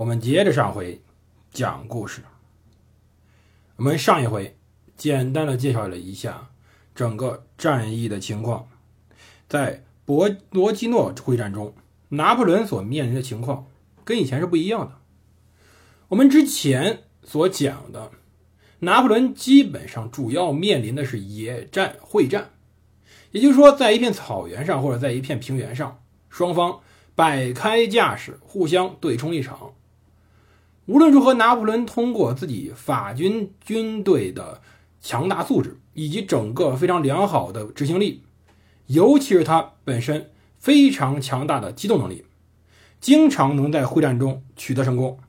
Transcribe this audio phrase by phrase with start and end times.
[0.00, 1.02] 我们接着上回
[1.52, 2.22] 讲故事。
[3.76, 4.56] 我们上一回
[4.96, 6.52] 简单的介绍了一下
[6.94, 8.66] 整个战役的情况，
[9.46, 11.74] 在博罗基诺会战中，
[12.08, 13.66] 拿破仑所面临的情况
[14.02, 15.00] 跟以前是不一样的。
[16.08, 18.10] 我们之前所讲的，
[18.78, 22.52] 拿破仑基本上主要面临的是野战会战，
[23.32, 26.80] 也就是说，在一片草原上或者在一片平原上，双方
[27.14, 29.74] 摆开架势，互相对冲一场。
[30.90, 34.60] 无论如何，拿破仑通过自己法军军队的
[35.00, 38.24] 强大素质以及整个非常良好的执行力。
[38.88, 42.24] 尤其是他本身非常强大的机动能力，
[43.00, 45.20] 经常能在会战中取得成功。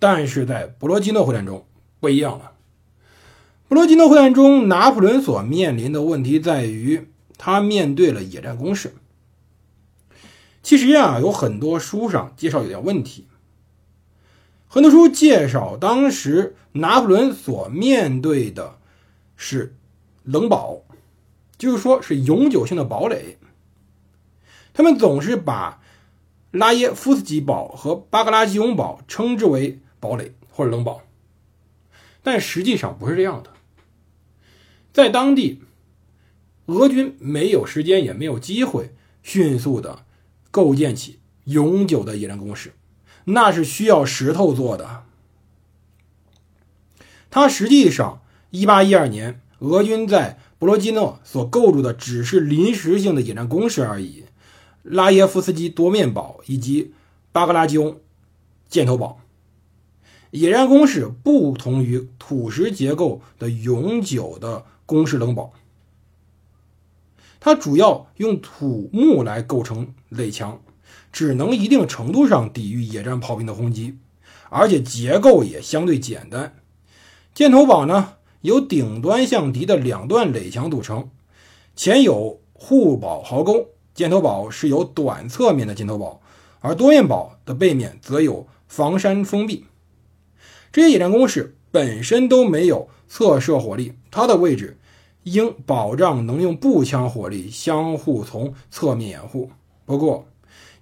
[0.00, 1.64] 但是在博罗基诺会战中
[2.00, 2.50] 不一样了。
[3.68, 7.06] 博罗基诺会战中，拿破仑所面临的问题在于
[7.38, 8.96] 他面对了野战攻势。
[10.60, 13.28] 其实呀，有很多书上介绍有点问题。
[14.76, 18.76] 很多书介绍当时拿破仑所面对的
[19.34, 19.74] 是
[20.22, 20.82] 冷堡。
[21.56, 23.38] 就是说，是永久性的堡垒。
[24.74, 25.80] 他们总是把
[26.50, 31.00] 拉耶夫斯基堡和巴格拉基翁堡称之为堡垒或者冷堡，
[32.22, 33.54] 但实际上不是这样的。
[34.92, 35.62] 在当地，
[36.66, 40.04] 俄军没有时间，也没有机会迅速的
[40.50, 42.74] 构建起永久的野战工事，
[43.26, 45.04] 那是需要石头做的。
[47.30, 54.24] 它实际上，一八一二年，俄军在博罗基诺所构筑的只是临时性的野战工事而已，
[54.82, 56.94] 拉耶夫斯基多面堡以及
[57.32, 58.00] 巴格拉基翁
[58.68, 59.20] 箭头堡。
[60.30, 65.52] 野战工事不同于土石结构的永久的工事冷堡，
[67.40, 70.60] 它主要用土木来构成垒墙，
[71.16, 73.96] 只能一定程度上抵御野战炮兵的轰击，
[74.50, 76.56] 而且结构也相对简单。
[77.32, 78.16] 箭头堡呢？
[78.42, 81.08] 由顶端向敌的两段垒墙组成，
[81.74, 83.68] 前有护堡壕沟。
[83.94, 86.20] 箭头堡是有短侧面的箭头堡，
[86.60, 89.64] 而多面堡的背面则有防山封闭。
[90.70, 94.76] 这些野战工事本身都没有侧射火力，它的位置
[95.22, 99.50] 应保障能用步枪火力相互从侧面掩护。
[99.86, 100.28] 不过，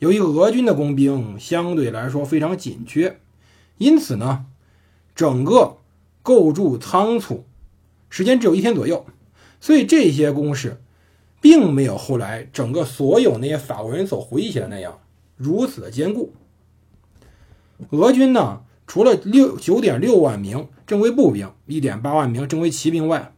[0.05, 3.21] 由于俄军的工兵相对来说非常紧缺，
[3.79, 4.45] 因此呢，
[5.15, 5.79] 整个
[6.23, 7.47] 构筑仓促。
[8.11, 9.07] 时间只有一天左右，
[9.61, 10.83] 所以这些攻势
[11.41, 15.01] 并没有后来整个所有那些法国人所回忆起来那样
[15.39, 16.35] 如此的坚固。
[17.89, 23.33] 俄军呢，除了六九点六万名正规步兵、一点八万名正规骑兵外，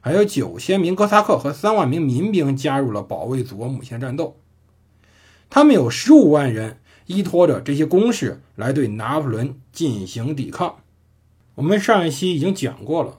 [0.00, 4.36] 还有九千名哥萨克和三万名民兵加入了保卫祖国母亲的战斗。
[5.50, 10.76] 他们有十五万人依托着这些攻势来对拿破仑进行抵抗。
[11.54, 13.18] 我们上一期已经讲过了。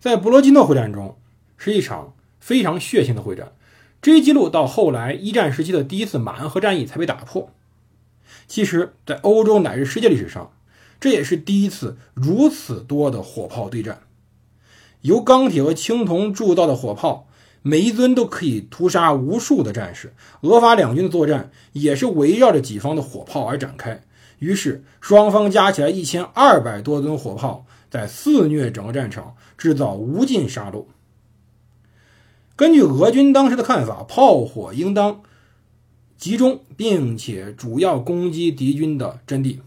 [0.00, 1.16] 在博罗基诺会战中，
[1.56, 3.52] 是一场非常血腥的会战。
[4.00, 7.50] 这一记录到后来一战时期的第一次马恩河战役才被打破。
[8.48, 10.50] 其实，在欧洲乃至世界历史上，
[10.98, 14.02] 这也是第一次如此多的火炮对战。
[15.02, 17.28] 由钢铁和青铜铸造的火炮，
[17.62, 20.12] 每一尊都可以屠杀无数的战士。
[20.42, 24.02] 俄法两军的作战也是围绕着己方的火炮而展开。
[24.38, 27.64] 于是，双方加起来一千二百多吨火炮。
[27.88, 30.86] 在肆虐整个战场，制造无尽杀戮。
[32.56, 35.20] 根据俄军当时的看法，炮火应当
[36.16, 39.60] 集中，并且主要攻击敌军的阵地。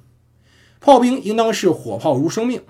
[0.79, 2.63] 炮兵应当视火炮如生命。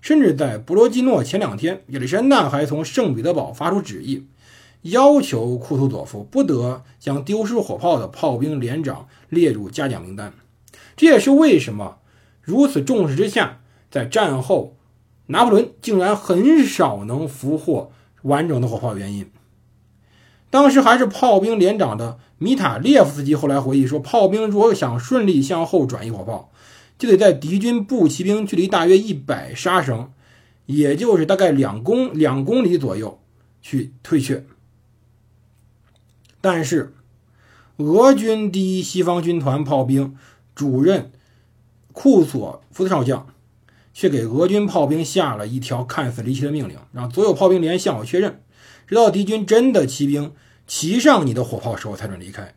[0.00, 4.26] 甚至在博罗基诺前两天，亚历山大还从圣彼得堡发出旨意，
[4.84, 10.32] 要求库图佐夫不得将丢失火炮的炮兵连长列入嘉奖名单。
[10.96, 11.98] 这也是为什么
[12.40, 13.60] 如此重视之下，
[13.90, 14.76] 在战后。
[15.28, 17.92] 拿破仑竟然很少能俘获
[18.24, 19.30] 完整的火炮原因。
[20.50, 26.52] 当时还是炮兵连长的米塔列夫斯基后来回忆说，炮兵如果想顺利向后转移火炮，
[26.98, 30.12] 就得在敌军步骑兵距离大约一百杀绳，
[30.66, 33.18] 也就是大概两公两公里左右
[33.62, 34.44] 去退却。
[36.44, 36.92] 但是，
[37.78, 40.14] 俄军第一西方军团炮兵
[40.54, 41.10] 主任
[41.90, 43.28] 库索夫斯少将
[43.94, 48.42] 却给俄军炮兵下了一条看似离奇的命令，让所有炮兵连向我确认，
[48.86, 50.34] 直到敌军真的骑兵
[50.66, 52.54] 骑上你的火炮时候才准离开。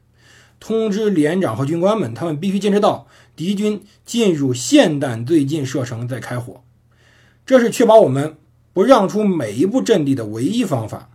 [0.60, 3.08] 通知连长和军官们，他们必须坚持到
[3.38, 6.62] 敌军进入霰弹最近射程再开火。
[7.46, 8.36] 这是确保我们
[8.74, 11.12] 不让出每一步阵地的唯一方法。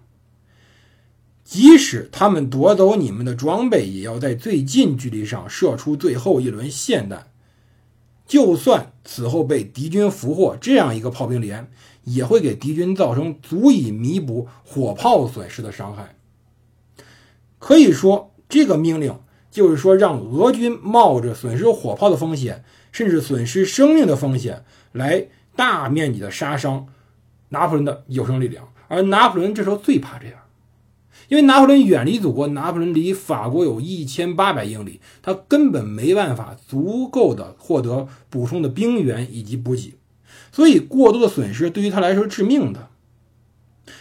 [1.45, 7.27] 即使他们夺走你们的装备，也要在最近距离上射出最后一轮霰弹。
[8.27, 11.69] 就算此后被敌军俘获，这样一个炮兵连
[12.05, 16.17] 也会给敌军造成足以弥补火炮损失的伤害。
[17.59, 19.19] 可以说，这个命令
[19.51, 26.87] 就是说，让俄军冒着损失火炮的风险，甚至损失生命的风险，来大面积的杀伤
[27.51, 28.73] 拿破仑的有生力量。
[28.89, 30.39] 而拿破仑这时候最怕这样。
[31.33, 39.95] 因为拿破仑远离祖国，拿破仑离法国有一千八百英里，他根本没办法足够的获得补充的兵员以及补给，
[40.53, 42.91] 所以过多的损失对于他来说是致命的。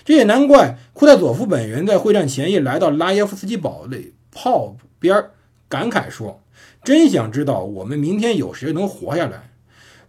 [0.04, 5.30] 这也难怪库泰佐夫本人在会战前夜来到拉耶夫斯基堡垒炮边
[5.70, 6.44] 感慨说
[6.84, 9.52] ：“真想知道我们明天有谁能活下来。”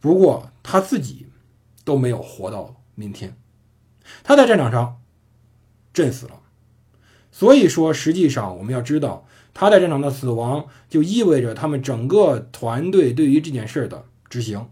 [0.03, 1.29] 不过他自己
[1.85, 3.37] 都没有活到明天，
[4.25, 4.97] 他在战场上
[5.95, 6.33] 阵死了。
[7.32, 14.67] 所以说，实际上我们要知道，他在战场的死亡就意味着他们整个团队对于这件事的执行。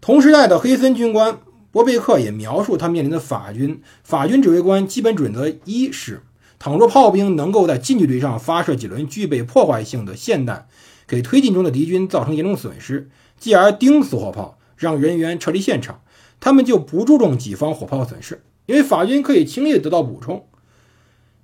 [0.00, 1.40] 同时代的黑森军官
[1.72, 3.82] 波贝克也描述他面临的法军。
[4.04, 6.22] 法军指挥官基本准则一是：
[6.58, 10.68] 倘若炮兵能够在近距离上发射几轮具备破坏性的霰弹，
[11.08, 16.02] 给推进中的敌军造成严重损失，继而钉死火炮，让人员撤离现场，
[16.38, 18.42] 他们就不注重己方火炮损失。
[18.66, 20.46] 因为法军可以轻易得到补充，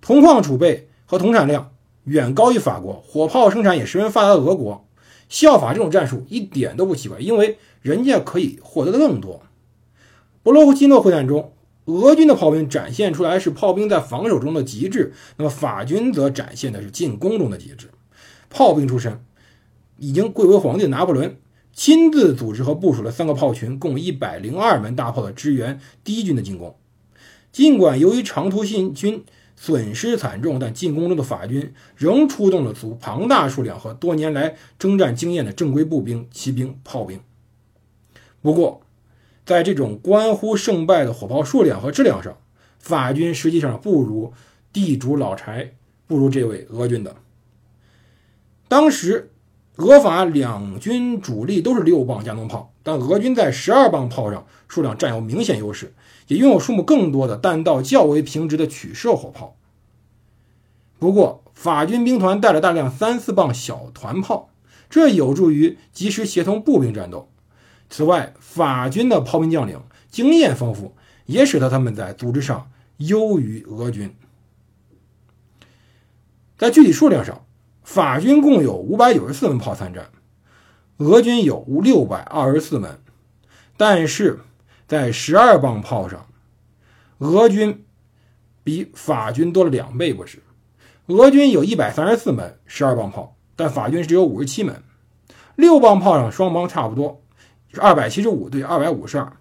[0.01, 1.73] 铜矿储备和铜产量
[2.05, 4.87] 远高于法国，火炮生产也十分发达的俄国，
[5.29, 9.43] 效法这种战术一点都不奇怪，因为人家可以获得的更多。
[10.43, 11.53] 博洛夫基诺会战中，
[11.85, 17.91] 俄军的炮兵展现出来是炮兵在防守中的极致，那么法军则展现的是进攻中的极致。
[18.49, 19.23] 炮兵出身，
[19.99, 21.37] 已经贵为皇帝的拿破仑
[21.75, 26.75] 亲自组织和部署了三个炮群，共一百零二门大炮的支援敌军的进攻。
[27.53, 29.25] 尽管由于长途行军
[29.57, 37.21] 损失惨重，但进攻中的法军仍出动了足庞大数量和多年来征战经验的正规步兵、骑兵、炮兵。
[38.41, 38.81] 不过，
[39.45, 42.39] 在这种关乎胜败的火炮数量和质量上，
[42.79, 44.33] 法军实际上不如
[44.73, 45.73] 地主老柴，
[46.07, 47.17] 不如这位俄军的。
[48.69, 49.33] 当时，
[49.77, 55.95] 俄法两军主力都是六磅加农炮，但俄军在十二磅炮上数量占有明显优势。
[56.29, 59.57] 也拥有数目更多的弹道较为平直的曲射火炮。
[61.01, 64.51] 不过，法军兵团带了大量三四磅小团炮，
[64.89, 67.29] 这有助于及时协同步兵战斗。
[67.89, 70.95] 此外，法军的炮兵将领经验丰富，
[71.27, 74.15] 也使得他们在组织上优于俄军。
[76.57, 77.45] 在具体数量上，
[77.83, 80.11] 法军共有五百九十四门炮参战，
[81.01, 82.99] 俄军有六百二十四门，
[83.77, 84.41] 但是。
[84.87, 86.27] 在十二磅炮上，
[87.19, 87.85] 俄军
[88.65, 90.43] 比法军多了两倍不止。
[91.07, 94.83] 俄军有一百三十四门十二磅炮，但法军只有五十七门。
[95.55, 97.23] 六磅炮上双方差不多，
[97.79, 99.33] 二百七十五对二百五十二。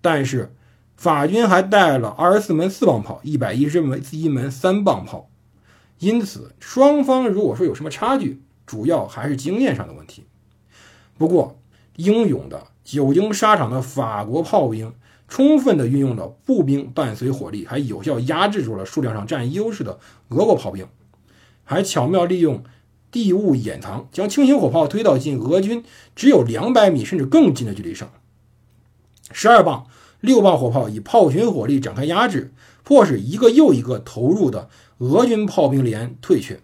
[0.00, 0.56] 但是
[0.96, 5.28] 法军还带了二十四门四磅炮，一百一十门一门三磅炮。
[5.98, 10.24] 因此，双方如果说有什么差距，主要还是经验上的问题。
[11.18, 11.58] 不过，
[11.96, 12.68] 英勇的。
[12.84, 14.92] 久经沙场的法国炮兵，
[15.26, 20.86] 充分地运用了步兵伴随火力，还有效压制住了数量上占优势的俄国炮兵，
[21.64, 22.62] 还巧妙利用
[23.10, 25.82] 地雾掩藏，将轻型火炮推到近俄军
[26.14, 28.10] 只有两百米甚至更近的距离上。
[29.32, 29.86] 十二磅、
[30.20, 32.52] 六磅火炮以炮群火力展开压制，
[32.82, 34.68] 迫使一个又一个投入的
[34.98, 36.60] 俄军炮兵连退却。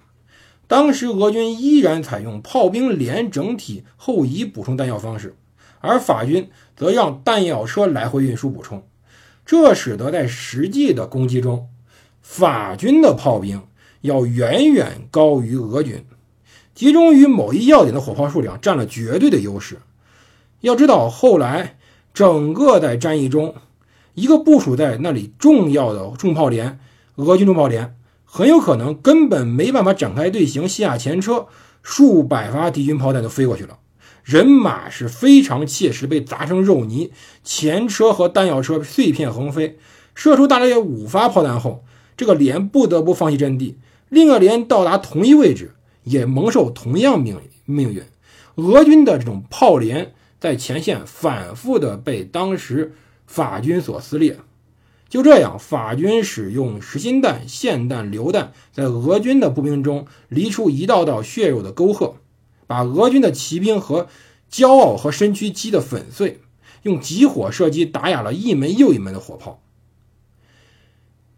[0.71, 5.35] 当时俄军依然采用炮兵连整体后移补充弹药方式。
[5.81, 8.87] 而法军则让弹药车来回运输补充，
[9.45, 11.67] 这使得在实际的攻击中，
[12.23, 13.61] 法军的炮兵
[14.03, 16.05] 要远远高于俄军，
[16.73, 19.79] 集中于某一要点的火炮数量占了绝对的优势。
[20.61, 21.79] 要知道，后来
[22.15, 23.57] 整个在战役中，
[24.15, 26.79] 一个部署在那里重要的重炮连，
[27.17, 27.97] 俄军重炮连
[28.33, 31.49] 很有可能根本没办法展开队形卸下前车，
[31.83, 33.81] 数百发敌军炮弹都飞过去了。
[34.23, 37.11] 人马是非常切实被砸成肉泥，
[37.43, 39.81] 前车和弹药车碎片横飞。
[40.15, 41.83] 射出大约五发炮弹后，
[42.17, 48.05] 这个连不得不放弃阵地，另一个连到达同一位置也蒙受同样命命运。
[48.55, 52.95] 俄军的这种炮连在前线反复的被当时
[53.27, 54.39] 法军所撕裂。
[55.11, 62.15] 就这样，法军使用实心弹、霰弹、榴弹，在俄军的步兵中犁出一道道血肉的沟壑，
[62.69, 64.07] 把俄军的骑兵和
[64.49, 66.39] 骄傲和身躯击得粉碎，
[66.85, 69.61] 用集火射击打哑了一门又一门的火炮。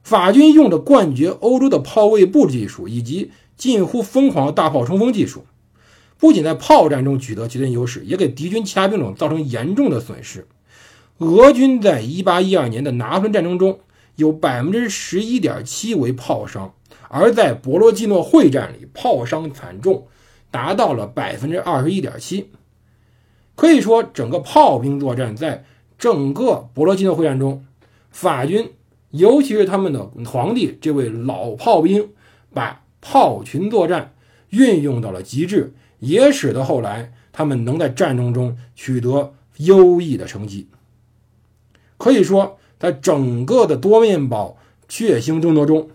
[0.02, 5.46] 法军用着冠绝欧洲的炮位布置技术以及近乎疯狂的大炮冲锋技术，
[6.18, 10.46] 不仅在炮战中取得绝对优势，也给敌军其他兵种造成严重的损失。
[11.22, 13.80] 俄军在1812年的拿破仑战争中
[14.16, 16.74] 有11.7%为炮伤，
[17.08, 20.06] 而在博罗季诺会战里，炮伤惨重，
[20.50, 22.44] 达到了21.7%。
[23.54, 25.64] 可以说，整个炮兵作战在
[25.98, 27.64] 整个博罗季诺会战中，
[28.10, 28.72] 法军。
[29.10, 32.08] 尤其是他们的皇帝这位老炮兵，
[32.54, 34.14] 把炮群作战
[34.48, 40.66] 运用到了极致，也使得后来他们能在战争中取得优异的成绩。
[42.02, 45.88] 可以说，在整个的多面堡血腥争夺中，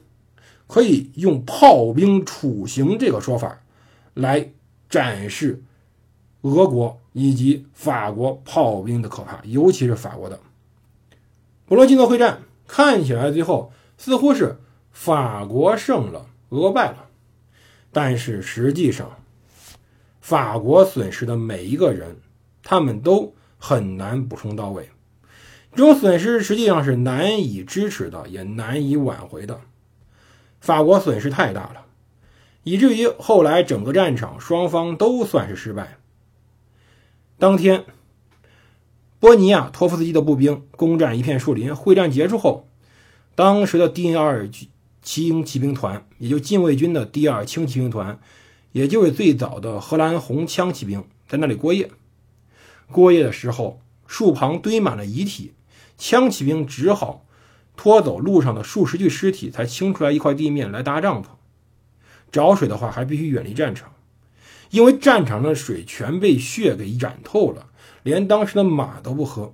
[0.65, 3.61] 可以用“炮兵处刑”这个说法
[4.13, 4.49] 来
[4.89, 5.61] 展示
[6.43, 10.39] 俄国以及法国炮兵的可怕，尤其是法国的
[11.65, 12.39] 博罗金诺会战。
[12.65, 14.57] 看起来最后似乎是
[14.93, 17.09] 法国胜了，俄败了，
[17.91, 19.11] 但是实际上，
[20.21, 22.15] 法国损失的每一个人，
[22.63, 24.89] 他们都很难补充到位。
[25.73, 29.61] 这种损失实际上是难以支持的，也难以挽回的。
[30.59, 31.85] 法国损失太大了，
[32.63, 35.97] 以至于后来整个战场双方都算是失败。
[37.37, 37.85] 当天。
[39.19, 41.75] 波尼亚托夫斯基的步兵攻占一片树林。
[41.75, 42.69] 会战结束后，
[43.33, 44.47] 当时的第二
[45.01, 48.19] 轻骑兵团，也就禁卫军的第二轻骑兵团，
[48.73, 51.89] 也就是最早的荷兰红枪骑兵，在那里过夜。
[52.91, 55.53] 过夜的时候，树旁堆满了遗体，
[55.97, 57.25] 枪骑兵只好
[57.75, 61.27] 拖走路上的数十具尸体，才清出来一块地面来搭帐篷。
[62.31, 63.93] 找水的话，还必须远离战场，
[64.69, 67.67] 因为战场上的水全被血给染透了。
[68.03, 69.53] 连当时的马都不喝。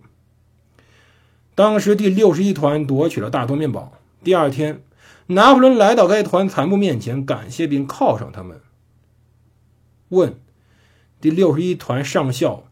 [1.56, 3.94] 当时第六十一团夺取了大多面堡。
[4.24, 4.84] 第二天，
[5.28, 8.62] 拿破仑来到该团残部面前，感谢并犒赏他们，
[10.10, 10.40] 问
[11.20, 12.66] ：“第六十一团上校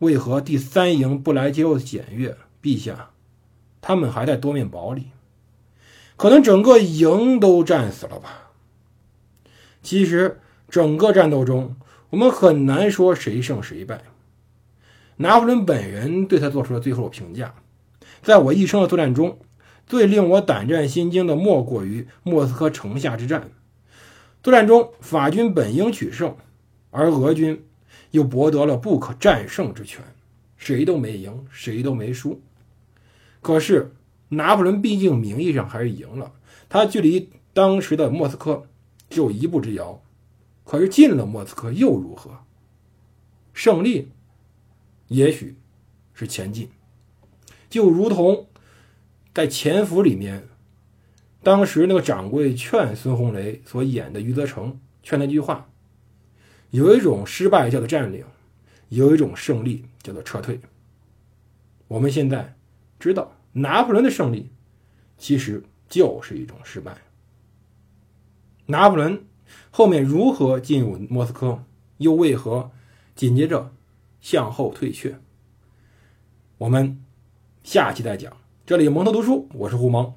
[0.00, 3.10] 为何第三营不来接受检阅？”陛下，
[3.88, 5.12] 他们还在多面堡里，
[6.18, 8.50] 可能整个营都战死了吧。
[9.82, 11.74] 其实，整个战斗中，
[12.10, 14.02] 我们很难说谁胜谁败。
[15.16, 17.54] 拿破仑本人对他做出了最后的评价
[18.20, 19.38] ：“在我一生的作战中，
[19.86, 23.48] 最令我胆战心惊的莫过于莫斯科城下之战。
[24.42, 26.36] 作战中，法军本应取胜，
[26.90, 27.64] 而俄军
[28.10, 30.04] 又博得了不可战胜之权，
[30.58, 32.42] 谁都没赢，谁都没输。
[33.40, 33.94] 可是，
[34.30, 36.32] 拿破仑毕竟名义上还是赢了，
[36.68, 38.66] 他距离当时的莫斯科
[39.08, 40.02] 只有一步之遥。
[40.64, 42.38] 可是，进了莫斯科又如何？
[43.52, 44.10] 胜利？”
[45.08, 45.56] 也许
[46.12, 46.68] 是前进，
[47.70, 48.46] 就如同
[49.32, 50.46] 在《潜伏》里面，
[51.42, 55.70] 当时那个掌柜劝孙红雷所演的余则成劝那句话：
[56.70, 58.26] 有一种失败叫做占领，
[58.90, 60.60] 有一种胜利叫做撤退。
[61.86, 62.57] 我们现在
[62.98, 64.50] 知道，拿破仑的胜利
[65.16, 66.96] 其实就是一种失败。
[68.66, 69.24] 拿破仑
[69.70, 71.64] 后面如何进入莫斯科，
[71.98, 72.70] 又为何
[73.14, 73.72] 紧接着？
[74.20, 75.16] 向后退却，
[76.58, 77.00] 我们
[77.62, 78.36] 下期再讲。
[78.66, 80.12] 这里蒙头读书，我是胡蒙，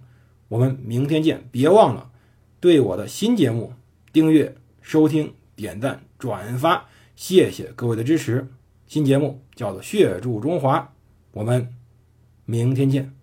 [0.48, 1.48] 我们明天见。
[1.52, 2.12] 别忘了
[2.60, 3.74] 对我的新节目
[4.12, 8.48] 订阅、收听、点赞、转发，谢谢各位的支持。
[8.88, 10.80] 新节目叫做《血铸中华》，
[11.32, 11.72] 我们
[12.46, 13.21] 明天见。